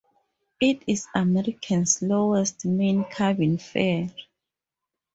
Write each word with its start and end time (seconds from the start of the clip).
It 0.59 0.81
is 0.87 1.05
American's 1.13 2.01
lowest 2.01 2.65
main 2.65 3.03
cabin 3.03 3.59
fare. 3.59 4.09